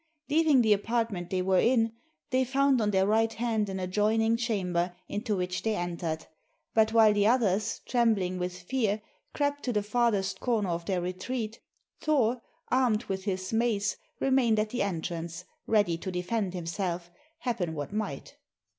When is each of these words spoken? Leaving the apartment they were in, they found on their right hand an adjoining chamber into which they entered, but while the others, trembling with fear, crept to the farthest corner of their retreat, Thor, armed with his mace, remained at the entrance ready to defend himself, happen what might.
Leaving 0.31 0.63
the 0.63 0.73
apartment 0.73 1.29
they 1.29 1.43
were 1.43 1.59
in, 1.59 1.93
they 2.31 2.43
found 2.43 2.81
on 2.81 2.89
their 2.89 3.05
right 3.05 3.33
hand 3.33 3.69
an 3.69 3.79
adjoining 3.79 4.35
chamber 4.35 4.95
into 5.07 5.37
which 5.37 5.61
they 5.61 5.75
entered, 5.75 6.25
but 6.73 6.91
while 6.91 7.13
the 7.13 7.27
others, 7.27 7.81
trembling 7.85 8.39
with 8.39 8.63
fear, 8.63 8.99
crept 9.35 9.61
to 9.61 9.71
the 9.71 9.83
farthest 9.83 10.39
corner 10.39 10.69
of 10.69 10.85
their 10.85 11.01
retreat, 11.01 11.59
Thor, 11.99 12.41
armed 12.71 13.03
with 13.03 13.25
his 13.25 13.53
mace, 13.53 13.95
remained 14.19 14.57
at 14.57 14.71
the 14.71 14.81
entrance 14.81 15.45
ready 15.67 15.99
to 15.99 16.09
defend 16.09 16.55
himself, 16.55 17.11
happen 17.37 17.75
what 17.75 17.93
might. 17.93 18.37